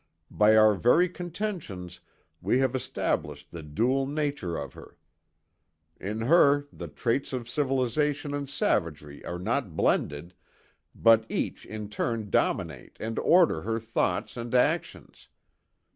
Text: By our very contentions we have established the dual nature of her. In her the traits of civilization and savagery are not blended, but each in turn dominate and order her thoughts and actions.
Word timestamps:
By 0.31 0.55
our 0.55 0.73
very 0.73 1.07
contentions 1.07 1.99
we 2.41 2.57
have 2.57 2.73
established 2.73 3.51
the 3.51 3.61
dual 3.61 4.07
nature 4.07 4.57
of 4.57 4.73
her. 4.73 4.97
In 5.99 6.21
her 6.21 6.67
the 6.73 6.87
traits 6.87 7.33
of 7.33 7.47
civilization 7.47 8.33
and 8.33 8.49
savagery 8.49 9.23
are 9.23 9.37
not 9.37 9.75
blended, 9.75 10.33
but 10.95 11.29
each 11.29 11.67
in 11.67 11.87
turn 11.87 12.31
dominate 12.31 12.97
and 12.99 13.19
order 13.19 13.61
her 13.61 13.79
thoughts 13.79 14.35
and 14.37 14.55
actions. 14.55 15.27